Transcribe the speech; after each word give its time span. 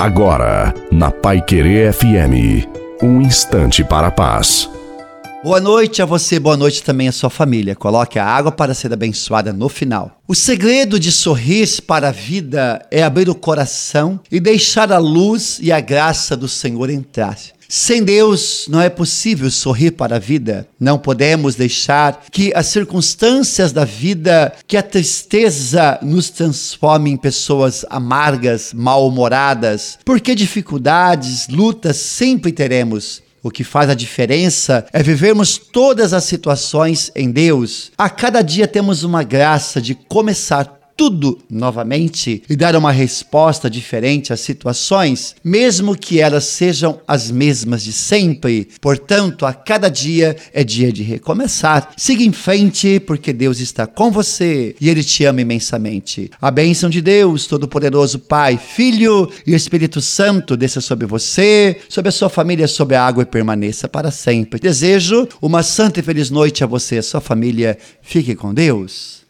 Agora, 0.00 0.72
na 0.90 1.10
Pai 1.10 1.42
Querer 1.42 1.92
FM, 1.92 2.66
um 3.02 3.20
instante 3.20 3.84
para 3.84 4.06
a 4.06 4.10
paz. 4.10 4.66
Boa 5.44 5.60
noite 5.60 6.00
a 6.00 6.06
você, 6.06 6.40
boa 6.40 6.56
noite 6.56 6.82
também 6.82 7.06
à 7.06 7.12
sua 7.12 7.28
família. 7.28 7.76
Coloque 7.76 8.18
a 8.18 8.24
água 8.24 8.50
para 8.50 8.72
ser 8.72 8.90
abençoada 8.94 9.52
no 9.52 9.68
final. 9.68 10.18
O 10.26 10.34
segredo 10.34 10.98
de 10.98 11.12
sorrir 11.12 11.82
para 11.82 12.08
a 12.08 12.12
vida 12.12 12.80
é 12.90 13.02
abrir 13.02 13.28
o 13.28 13.34
coração 13.34 14.18
e 14.32 14.40
deixar 14.40 14.90
a 14.90 14.96
luz 14.96 15.58
e 15.60 15.70
a 15.70 15.80
graça 15.80 16.34
do 16.34 16.48
Senhor 16.48 16.88
entrar. 16.88 17.36
Sem 17.72 18.02
Deus 18.02 18.66
não 18.68 18.80
é 18.80 18.88
possível 18.90 19.48
sorrir 19.48 19.92
para 19.92 20.16
a 20.16 20.18
vida. 20.18 20.66
Não 20.78 20.98
podemos 20.98 21.54
deixar 21.54 22.24
que 22.32 22.52
as 22.52 22.66
circunstâncias 22.66 23.70
da 23.70 23.84
vida, 23.84 24.52
que 24.66 24.76
a 24.76 24.82
tristeza 24.82 25.96
nos 26.02 26.30
transforme 26.30 27.10
em 27.10 27.16
pessoas 27.16 27.86
amargas, 27.88 28.72
mal-humoradas, 28.74 30.00
porque 30.04 30.34
dificuldades, 30.34 31.46
lutas 31.46 31.96
sempre 31.96 32.50
teremos. 32.50 33.22
O 33.40 33.52
que 33.52 33.62
faz 33.62 33.88
a 33.88 33.94
diferença 33.94 34.84
é 34.92 35.00
vivermos 35.00 35.56
todas 35.56 36.12
as 36.12 36.24
situações 36.24 37.12
em 37.14 37.30
Deus. 37.30 37.92
A 37.96 38.10
cada 38.10 38.42
dia 38.42 38.66
temos 38.66 39.04
uma 39.04 39.22
graça 39.22 39.80
de 39.80 39.94
começar 39.94 40.79
tudo 41.00 41.38
novamente 41.48 42.42
e 42.46 42.54
dar 42.54 42.76
uma 42.76 42.92
resposta 42.92 43.70
diferente 43.70 44.34
às 44.34 44.40
situações, 44.40 45.34
mesmo 45.42 45.96
que 45.96 46.20
elas 46.20 46.44
sejam 46.44 47.00
as 47.08 47.30
mesmas 47.30 47.82
de 47.82 47.90
sempre. 47.90 48.68
Portanto, 48.82 49.46
a 49.46 49.54
cada 49.54 49.88
dia 49.88 50.36
é 50.52 50.62
dia 50.62 50.92
de 50.92 51.02
recomeçar. 51.02 51.94
Siga 51.96 52.22
em 52.22 52.32
frente, 52.32 53.00
porque 53.00 53.32
Deus 53.32 53.60
está 53.60 53.86
com 53.86 54.10
você 54.10 54.76
e 54.78 54.90
Ele 54.90 55.02
te 55.02 55.24
ama 55.24 55.40
imensamente. 55.40 56.30
A 56.38 56.50
bênção 56.50 56.90
de 56.90 57.00
Deus, 57.00 57.46
Todo-Poderoso 57.46 58.18
Pai, 58.18 58.58
Filho 58.58 59.26
e 59.46 59.54
Espírito 59.54 60.02
Santo 60.02 60.54
desça 60.54 60.82
sobre 60.82 61.06
você, 61.06 61.78
sobre 61.88 62.10
a 62.10 62.12
sua 62.12 62.28
família, 62.28 62.68
sobre 62.68 62.94
a 62.94 63.06
água 63.06 63.22
e 63.22 63.26
permaneça 63.26 63.88
para 63.88 64.10
sempre. 64.10 64.60
Desejo 64.60 65.26
uma 65.40 65.62
santa 65.62 66.00
e 66.00 66.02
feliz 66.02 66.28
noite 66.28 66.62
a 66.62 66.66
você 66.66 66.96
e 66.96 66.98
a 66.98 67.02
sua 67.02 67.22
família. 67.22 67.78
Fique 68.02 68.34
com 68.34 68.52
Deus. 68.52 69.20